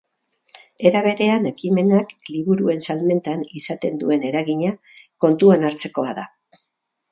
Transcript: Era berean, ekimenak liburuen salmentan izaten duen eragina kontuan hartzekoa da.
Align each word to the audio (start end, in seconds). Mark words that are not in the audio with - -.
Era 0.89 1.01
berean, 1.07 1.45
ekimenak 1.49 2.15
liburuen 2.37 2.81
salmentan 2.87 3.45
izaten 3.61 4.01
duen 4.05 4.27
eragina 4.33 4.75
kontuan 5.27 5.71
hartzekoa 5.71 6.19
da. 6.23 6.29